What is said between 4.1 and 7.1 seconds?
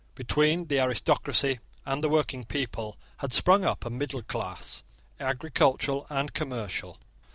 class, agricultural and commercial.